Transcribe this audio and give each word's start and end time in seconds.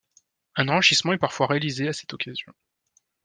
Un 0.55 0.67
enrichissement 0.67 1.13
est 1.13 1.19
parfois 1.19 1.45
réalisé 1.45 1.87
à 1.87 1.93
cette 1.93 2.11
occasion. 2.11 2.51